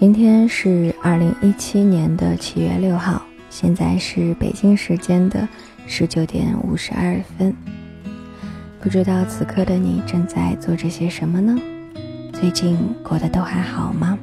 [0.00, 5.48] 今天是二零一七年的七月六号，现在是北京时间的
[5.88, 7.52] 十九点五十二分。
[8.78, 11.60] 不知道此刻的你正在做着些什么呢？
[12.32, 14.16] 最近过得都还好吗？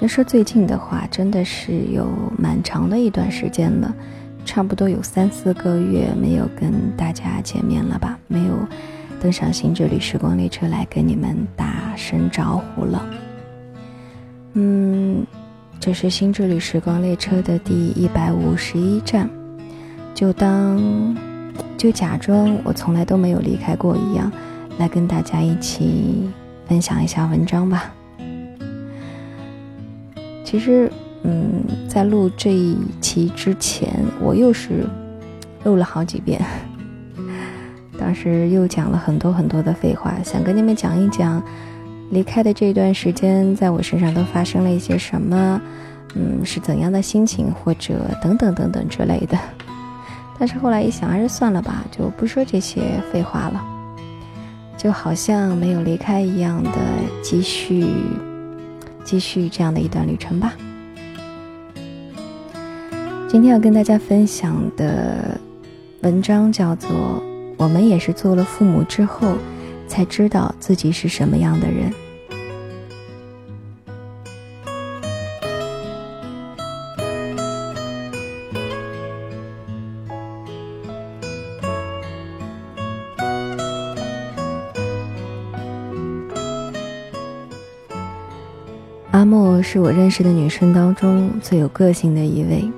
[0.00, 2.08] 要说最近的话，真的是有
[2.38, 3.94] 蛮长的一段时间了，
[4.46, 8.18] 差不多有三四个月没有跟大家见面了吧？
[8.28, 8.66] 没有
[9.20, 13.04] 登上新之旅时光列车来跟你们打声招呼了。
[14.56, 15.26] 嗯，
[15.80, 19.28] 这是新之旅时光列车的第一百五十一站，
[20.14, 21.14] 就当
[21.76, 24.30] 就假装我从来都没有离开过一样，
[24.78, 26.30] 来跟大家一起
[26.68, 27.92] 分享一下文章吧。
[30.44, 30.88] 其实，
[31.24, 34.86] 嗯，在录这一期之前，我又是
[35.64, 36.40] 录了好几遍，
[37.98, 41.42] 当时又讲了很多很多的废话，想跟你们讲一讲。
[42.10, 45.60] 离开的这段时间，在我身上都发生了一些什么？
[46.14, 49.36] 嗯，是怎样的心情，或者等等等等之类的。
[50.38, 53.64] 但是后来一想，还是算了吧，就不说这些废话了，
[54.76, 56.70] 就好像没有离开一样的，
[57.22, 57.86] 继续
[59.02, 60.52] 继续这样的一段旅程吧。
[63.28, 65.40] 今天要跟大家分享的
[66.02, 66.90] 文章叫做
[67.56, 69.26] 《我们也是做了父母之后》。
[69.86, 71.92] 才知道自己是什么样的人。
[89.10, 92.68] 阿莫是我认识的女生当中最有个性的一位，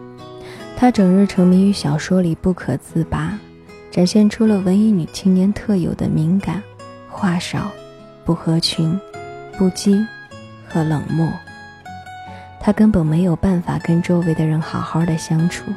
[0.77, 3.39] 她整日沉迷于小说里不可自拔，
[3.91, 6.63] 展现出了文艺女青年特有的敏感。
[7.17, 7.71] 话少，
[8.27, 9.01] 不合群，
[9.57, 10.07] 不羁
[10.69, 11.27] 和冷漠。
[12.61, 15.73] 他根本没有办法跟周围的人好好的相处，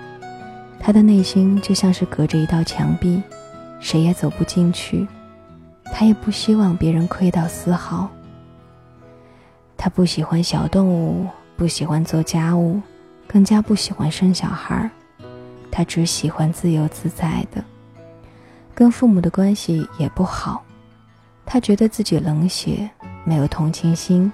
[0.77, 3.23] 他的内心就像是隔着一道墙壁，
[3.79, 5.07] 谁也走不进去。
[5.85, 8.09] 他也不希望别人亏到丝毫。
[9.77, 12.81] 他不喜欢小动物，不喜欢做家务，
[13.29, 14.91] 更加不喜欢生小孩儿。
[15.71, 17.63] 他只喜欢自由自在的，
[18.75, 20.65] 跟父母的关系也不好。
[21.51, 22.87] 他觉得自己冷血，
[23.25, 24.31] 没有同情心，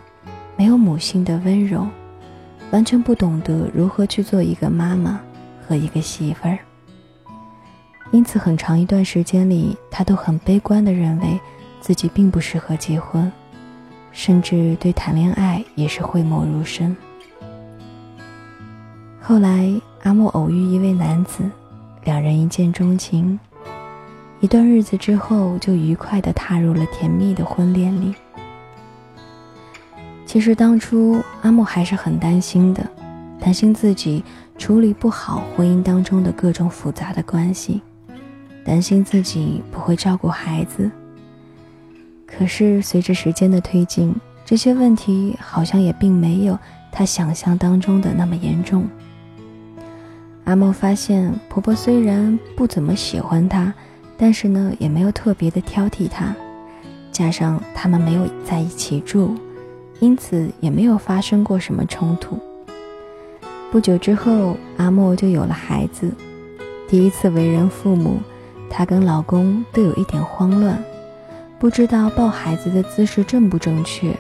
[0.57, 1.87] 没有母性的温柔，
[2.71, 5.21] 完全不懂得如何去做一个妈妈
[5.65, 6.59] 和一个媳妇儿。
[8.11, 11.39] 因此，很长一段时间里，他都很悲观地认为
[11.79, 13.31] 自己并不适合结婚，
[14.11, 16.93] 甚至对谈恋爱也是讳莫如深。
[19.21, 21.49] 后来，阿莫偶遇一位男子，
[22.03, 23.39] 两人一见钟情。
[24.45, 28.13] 一段日子之后，就愉快地踏入了甜蜜的婚恋里。
[30.23, 32.87] 其实当初阿木还是很担心的，
[33.39, 34.23] 担心自己
[34.55, 37.81] 处理不好婚姻当中的各种复杂的关系，
[38.63, 40.91] 担心自己不会照顾孩子。
[42.27, 46.55] 可是随着时间的推进，这些问题好像也并没有
[46.91, 48.87] 他想象当中的那么严重。
[50.43, 53.73] 阿莫发现，婆婆虽然不怎么喜欢他。
[54.17, 56.35] 但是呢，也没有特别的挑剔他，
[57.11, 59.35] 加上他们没有在一起住，
[59.99, 62.39] 因此也没有发生过什么冲突。
[63.71, 66.09] 不久之后，阿莫就有了孩子。
[66.87, 68.19] 第一次为人父母，
[68.69, 70.81] 她跟老公都有一点慌乱，
[71.59, 74.15] 不知道抱孩子的姿势正不正确，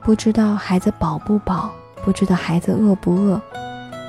[0.00, 1.70] 不知道孩子饱不饱，
[2.04, 3.40] 不知道孩子饿不饿，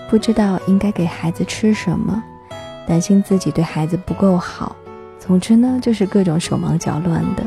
[0.09, 2.21] 不知道应该给孩子吃什么，
[2.85, 4.75] 担心自己对孩子不够好。
[5.31, 7.43] 总之呢，就是各种手忙脚乱的。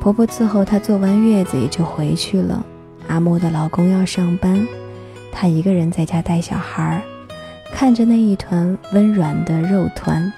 [0.00, 2.64] 婆婆伺候她坐完月子也就回去了。
[3.08, 4.66] 阿莫的老公要上班，
[5.30, 7.02] 她一个人在家带小孩儿，
[7.74, 10.32] 看着那一团温软的肉团，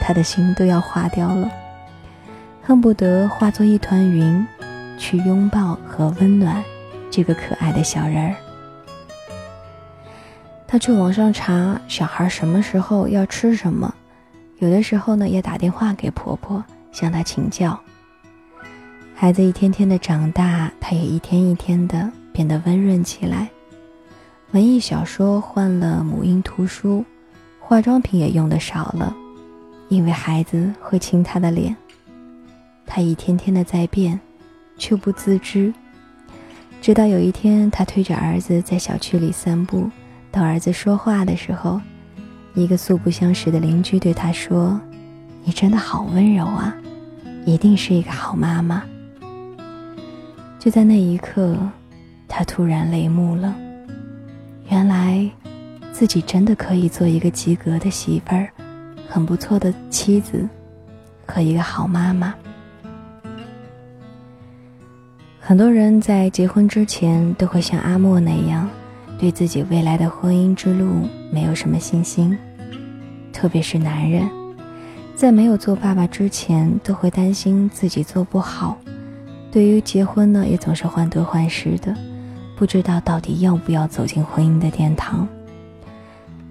[0.00, 1.50] 她的心都要化掉了，
[2.62, 4.46] 恨不得化作一团云，
[4.96, 6.62] 去拥抱和温暖
[7.10, 8.36] 这个可爱的小人儿。
[10.68, 13.92] 她去网上查小孩什么时候要吃什么。
[14.60, 16.62] 有的时候呢，也打电话给婆婆
[16.92, 17.78] 向她请教。
[19.14, 23.48] 孩子一天天的长大，她也一天一天的变得温润起来。
[24.50, 27.02] 文艺小说换了母婴图书，
[27.58, 29.16] 化妆品也用的少了，
[29.88, 31.74] 因为孩子会亲她的脸。
[32.84, 34.20] 她一天天的在变，
[34.76, 35.72] 却不自知。
[36.82, 39.88] 直到有一天，她推着儿子在小区里散步，
[40.30, 41.80] 等儿子说话的时候。
[42.54, 44.80] 一个素不相识的邻居对他说
[45.44, 46.74] ：“你真的好温柔啊，
[47.44, 48.82] 一定是一个好妈妈。”
[50.58, 51.56] 就在那一刻，
[52.28, 53.54] 他突然泪目了。
[54.68, 55.30] 原来，
[55.92, 58.48] 自己真的可以做一个及格的媳妇儿，
[59.08, 60.46] 很不错的妻子，
[61.26, 62.34] 和一个好妈妈。
[65.40, 68.68] 很多人在结婚之前都会像阿莫那样，
[69.18, 72.36] 对自己未来的婚姻之路没有什么信心，
[73.32, 74.28] 特别是男人，
[75.14, 78.76] 在没有做爸爸之前，都会担心自己做不好。
[79.50, 81.94] 对于结婚呢，也总是患得患失的，
[82.56, 85.26] 不知道到底要不要走进婚姻的殿堂。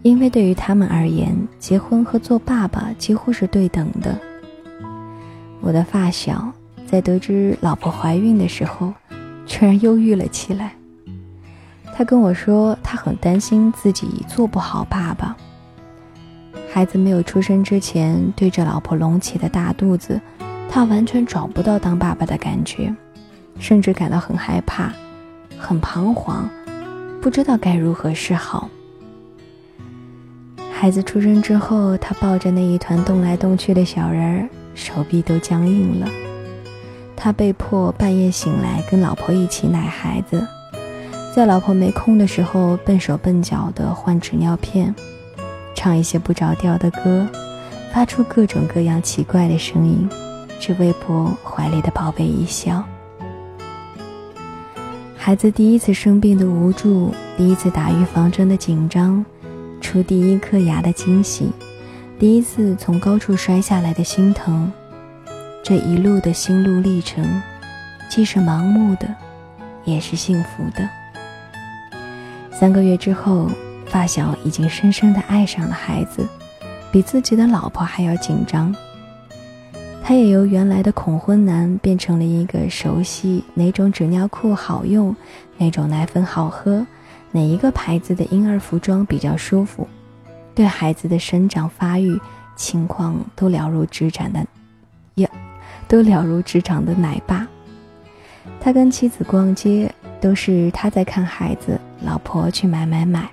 [0.01, 4.17] 因为对于他们而言，结婚和做爸爸几乎是对等的。
[5.61, 6.51] 我的发小。
[6.89, 8.91] 在得知老婆怀孕的时候，
[9.45, 10.73] 居然忧郁了起来。
[11.99, 15.35] 他跟我说，他很担心自己做不好爸爸。
[16.71, 20.17] 孩子没有出生之前，对着老婆隆起的大肚子，
[20.69, 22.95] 他完全找不到当爸爸的感觉，
[23.59, 24.93] 甚至感到很害怕、
[25.57, 26.49] 很彷徨，
[27.21, 28.69] 不知道该如何是好。
[30.71, 36.07] 孩子出生之后，他抱着那一团动来动去的小人儿，手臂都僵硬了。
[37.17, 40.47] 他被迫半夜醒来，跟老婆一起奶孩子，
[41.39, 44.93] 在老婆没空的时候，笨手笨脚的换纸尿片，
[45.73, 47.25] 唱一些不着调的歌，
[47.93, 50.09] 发出各种各样奇怪的声音，
[50.59, 52.83] 只为博怀里的宝贝一笑。
[55.15, 59.23] 孩子第一次生病的无助，第一次打预防针的紧张，
[59.79, 61.49] 出第一颗牙的惊喜，
[62.19, 64.69] 第一次从高处摔下来的心疼。
[65.63, 67.41] 这一路的心路历程，
[68.09, 69.07] 既是盲目的，
[69.85, 70.85] 也是幸福的。
[72.59, 73.49] 三个月之后，
[73.85, 76.27] 发小已经深深的爱上了孩子，
[76.91, 78.75] 比自己的老婆还要紧张。
[80.03, 85.15] 他也由原来的恐婚男变成了一个熟悉哪种纸尿裤好用，
[85.57, 86.85] 哪种奶粉好喝，
[87.31, 89.87] 哪一个牌子的婴儿服装比较舒服，
[90.53, 92.19] 对孩子的生长发育
[92.57, 94.45] 情况都了如指掌的，
[95.15, 95.29] 也。
[95.87, 97.47] 都了如指掌的奶爸，
[98.59, 99.89] 他跟妻子逛街
[100.19, 103.29] 都是他在看孩子，老婆去买买买。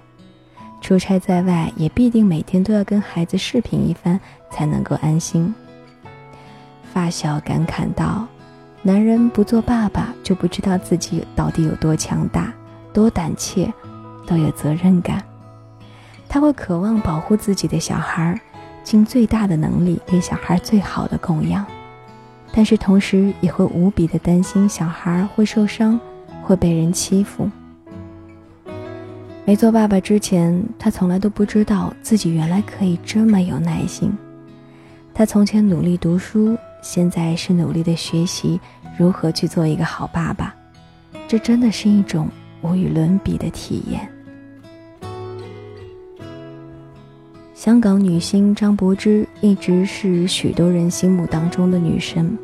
[0.80, 4.20] 出差在外也必定每天都要跟孩子视频一番
[4.50, 5.52] 才能够安心。
[6.92, 8.26] 发小感慨道
[8.82, 12.52] ：“男人不做爸爸就不知道自己到底有多强大、
[12.92, 13.72] 多胆怯、
[14.26, 15.22] 多有责任感。
[16.28, 18.40] 他会渴望保护自己的小孩，
[18.84, 21.64] 尽最大的能力给小孩最好的供养。”
[22.52, 25.98] 但是同时也会无比的担心小孩会受伤，
[26.42, 27.50] 会被人欺负。
[29.48, 34.12] 没做爸爸之前，他从来都不知道自己原来可以这么有耐心。
[35.14, 38.58] 他从前努力读书，现在是努力的学习
[38.98, 40.52] 如何去做一个好爸爸。
[41.28, 42.28] 这真的是一种
[42.60, 44.08] 无与伦比的体验。
[47.54, 52.36] 香港女星张柏芝一直是许多人心目当中的女神。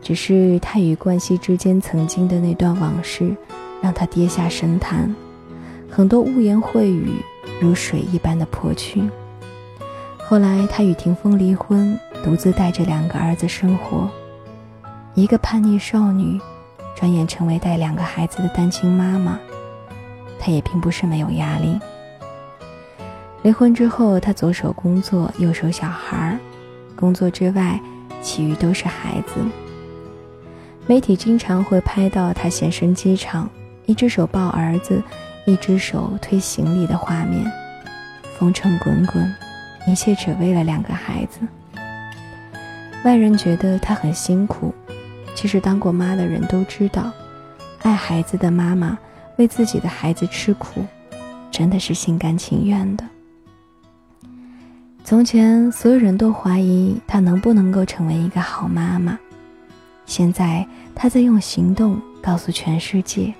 [0.00, 3.34] 只是她与冠希之间曾经的那段往事，
[3.82, 5.12] 让她跌下神坛，
[5.94, 7.12] 很多污言秽语
[7.60, 9.02] 如水一般的泼去。
[10.18, 14.08] 后来他与霆锋离婚，独自带着两个儿子生活，
[15.14, 16.40] 一个叛逆少女，
[16.96, 19.38] 转眼成为带两个孩子的单亲妈妈。
[20.40, 21.78] 她也并不是没有压力。
[23.42, 26.38] 离婚之后，她左手工作，右手小孩儿，
[26.96, 27.78] 工作之外，
[28.22, 29.34] 其余都是孩子。
[30.86, 33.48] 媒体经常会拍到他现身机场，
[33.84, 35.02] 一只手抱儿子，
[35.44, 37.44] 一只手推行李的画面，
[38.38, 39.34] 风尘滚滚，
[39.86, 41.40] 一切只为了两个孩子。
[43.04, 44.72] 外人觉得他很辛苦，
[45.34, 47.10] 其实当过妈的人都知道，
[47.82, 48.96] 爱孩子的妈妈
[49.36, 50.84] 为自己的孩子吃苦，
[51.50, 53.04] 真的是心甘情愿的。
[55.04, 59.18] 从前，所有人都怀疑他能不能够成为一个好妈妈。
[60.06, 63.34] 现在，他在用行动告诉全世界，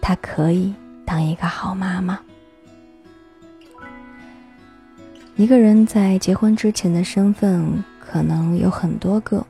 [0.00, 0.72] 他可以
[1.08, 2.20] 当一个好妈妈。
[5.36, 9.42] 一个人在结婚之前的身份可能有很多个，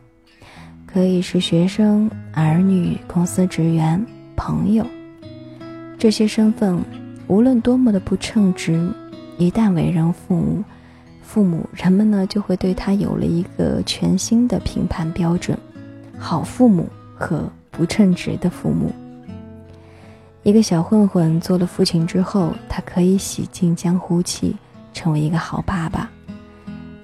[0.86, 4.00] 可以是学生、儿女、公司职员、
[4.36, 4.86] 朋友。
[5.98, 6.80] 这些身份
[7.26, 8.88] 无论多么的不称职，
[9.36, 10.62] 一旦为人父母，
[11.22, 15.58] 父母人们呢就会对他有了一个全新的评判标准。
[16.16, 18.92] 好父母和不称职的父母。
[20.48, 24.56] 一个小混混做了父亲之后，他可以洗尽江湖气，
[24.94, 26.08] 成为一个好爸爸；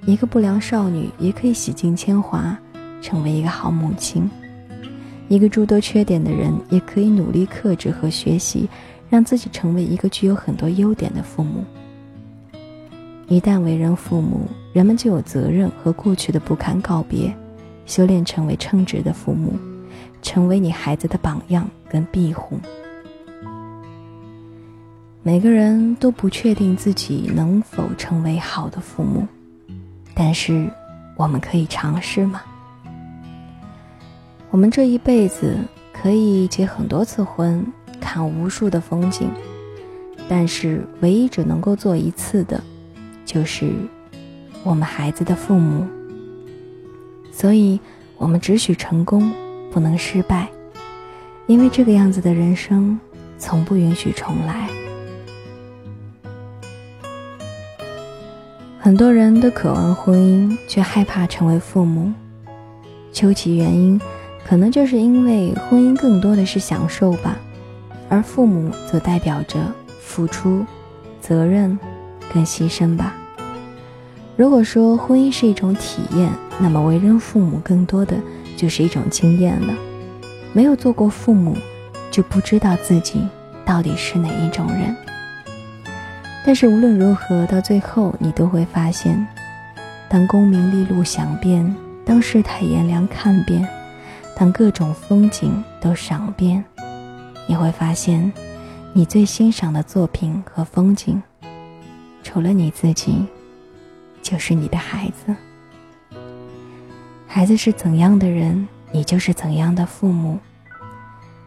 [0.07, 2.57] 一个不良少女也可以洗尽铅华，
[3.03, 4.31] 成为一个好母亲。
[5.29, 8.67] 一个诸多缺点的人，也可以努力克制和学习，
[9.11, 11.63] 让自己成为一个具有很多优点的父母。
[13.29, 17.31] 一旦为人父母，人们就有责任和过去的不堪告别，
[17.85, 19.53] 修炼成为称职的父母，
[20.23, 22.59] 成为你孩子的榜样跟庇护。
[25.27, 29.27] 每个人都不确定自己能否成为好的父母，
[30.13, 30.71] 但是
[31.17, 32.43] 我们可以尝试吗？
[34.51, 35.57] 我们这一辈子
[35.95, 37.67] 可以结很多次婚，
[37.99, 39.31] 看无数的风景，
[40.29, 42.63] 但是唯一只能够做一次的，
[43.25, 43.73] 就是
[44.63, 45.87] 我们孩子的父母。
[47.33, 47.81] 所以，
[48.19, 49.33] 我们只许成功，
[49.73, 50.51] 不能失败，
[51.47, 53.01] 因为这个样子的人生，
[53.39, 54.69] 从不允许重来。
[58.85, 62.13] 很多人都渴望婚姻，却害怕成为父母，
[63.11, 63.99] 究其原因。
[64.47, 67.35] 可能就是因为婚姻更多的是享受吧，
[68.11, 69.59] 而父母则代表着
[70.03, 70.67] 付出、
[71.19, 71.79] 责任
[72.31, 73.17] 跟牺牲吧。
[74.37, 78.15] 如果说婚姻是一种体验，那么为人父母更多的
[78.55, 79.73] 就是一种经验了。
[80.53, 81.57] 没有做过父母，
[82.11, 83.27] 就不知道自己
[83.65, 84.95] 到底是哪一种人。
[86.45, 89.27] 但是无论如何，到最后你都会发现，
[90.09, 91.75] 当功名利禄享遍，
[92.05, 93.67] 当世态炎凉看遍。
[94.37, 96.63] 当各种风景都赏遍，
[97.47, 98.33] 你会发现，
[98.93, 101.23] 你最欣赏的作品和风景，
[102.25, 103.25] 除了你自己，
[104.23, 105.35] 就是你的孩子。
[107.29, 110.39] 孩子是怎样的人，你就是怎样的父母。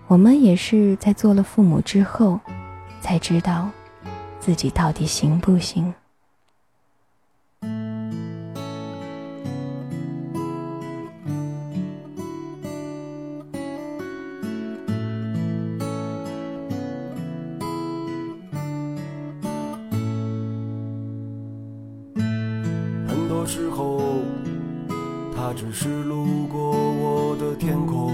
[0.08, 2.40] 我们也是在做了父母之后，
[3.02, 3.70] 才知道
[4.48, 5.94] 自己到底行不行。
[23.06, 24.00] 很多时候，
[25.36, 28.14] 他只是路过我的天空，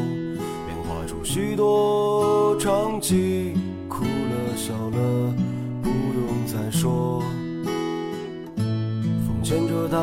[0.65, 1.82] 便画出许多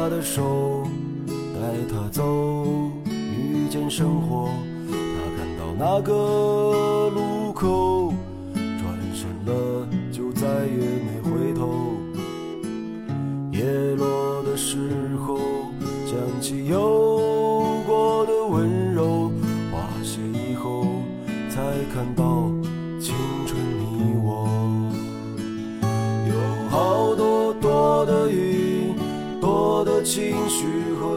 [0.00, 0.86] 他的手，
[1.28, 1.60] 带
[1.92, 2.24] 他走，
[3.04, 4.48] 遇见生活。
[4.88, 4.96] 他
[5.36, 8.14] 看到那个路口，
[8.54, 11.98] 转身了，就再也没回头。
[13.52, 14.78] 叶落的时
[15.18, 15.36] 候，
[16.06, 16.80] 想起有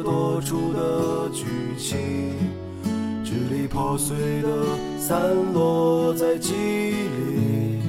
[0.04, 1.46] 多出的剧
[1.78, 1.98] 情，
[3.24, 4.50] 支离破碎的
[5.00, 5.20] 散
[5.54, 7.80] 落在记忆里。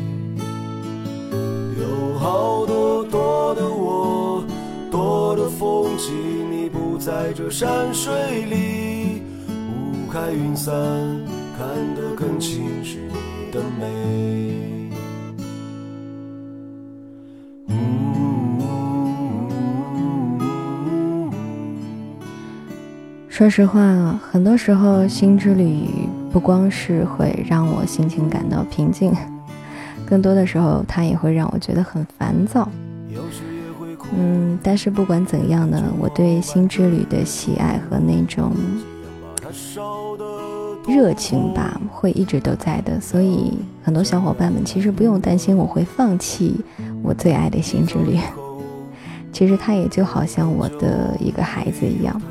[1.80, 4.44] 有好多多的我。
[4.90, 6.12] 多的风景，
[6.52, 10.73] 你不在这山水里，雾开云散，
[11.59, 11.66] 看
[11.97, 14.44] 得更清是你的美。
[23.35, 25.88] 说实话，很多时候心之旅
[26.31, 29.12] 不光是会让我心情感到平静，
[30.07, 32.69] 更多的时候它也会让我觉得很烦躁。
[34.17, 38.53] 嗯，但是不管怎样呢，我对新之旅的喜爱和那种
[40.87, 43.00] 热情吧，会一直都在的。
[43.00, 46.61] 所以很多小伙伴们其实不用担心我会放弃
[47.03, 48.17] 我最爱的新之旅。
[49.33, 52.23] 其实它也就好像我的一个孩子一样，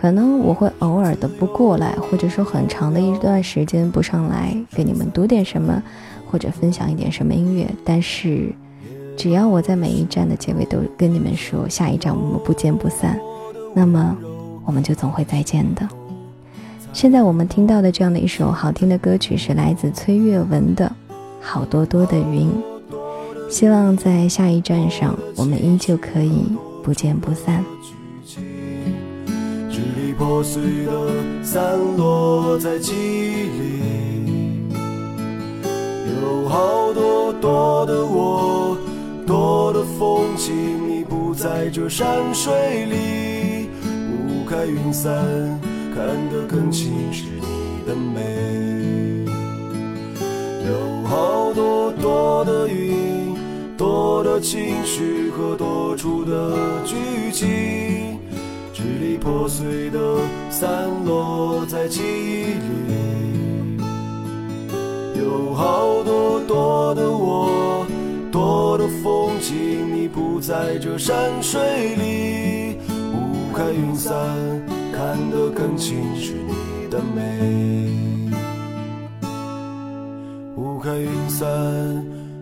[0.00, 5.82] 可能我会偶尔的不过来，或者说很长的一段时间不上来给你们读点什么，
[6.30, 8.52] 或者分享一点什么音乐，但是。
[9.16, 13.20] 只要我在每一站的结尾都跟你们说下一站我们不见不散，
[13.74, 14.16] 那么
[14.64, 15.86] 我们就总会再见的。
[16.94, 20.90] 现在我们听到的这样的一首好听的歌曲是来自崔月文的
[21.38, 22.48] 《好多多的云》，
[23.50, 27.62] 希望在下一站上我们依旧可以不见不散。
[29.70, 34.74] 支离破碎的散落在记忆里，
[36.20, 38.76] 有好多多的我。
[39.26, 40.52] 多的风景，
[40.88, 42.52] 你不在这山水
[42.86, 43.68] 里，
[44.10, 45.14] 雾开云散，
[45.94, 49.24] 看得更清是你的美。
[50.66, 53.36] 有好多多的云，
[53.76, 56.96] 多的情绪和多出的剧
[57.32, 58.18] 情，
[59.20, 59.98] 破碎的
[60.48, 63.80] 散落在记忆里。
[65.20, 67.86] 有好多多的我，
[68.32, 69.54] 多的风景，
[69.94, 71.60] 你不在这山水
[71.96, 72.78] 里。
[73.12, 74.16] 雾开云散，
[74.92, 77.20] 看得更清是你的美。
[80.56, 81.46] 雾开云散，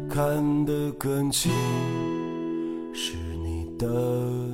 [0.09, 1.51] 看得更清
[2.93, 4.48] 是你的。